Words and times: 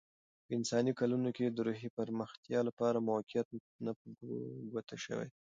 په 0.45 0.51
انساني 0.57 0.91
کلونه 0.99 1.29
کې، 1.37 1.45
د 1.49 1.57
روحي 1.67 1.89
پرمختیا 1.97 2.59
لپاره 2.69 3.05
موقعیتونه 3.09 3.91
په 3.99 4.07
ګوته 4.71 4.95
شوي 5.05 5.27
دي. 5.33 5.39